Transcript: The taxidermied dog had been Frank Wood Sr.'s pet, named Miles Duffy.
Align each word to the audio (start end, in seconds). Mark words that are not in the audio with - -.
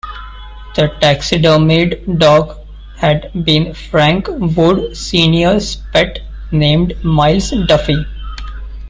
The 0.75 0.87
taxidermied 0.99 2.17
dog 2.17 2.57
had 2.97 3.29
been 3.45 3.75
Frank 3.75 4.25
Wood 4.29 4.97
Sr.'s 4.97 5.75
pet, 5.93 6.21
named 6.51 6.95
Miles 7.03 7.51
Duffy. 7.67 8.03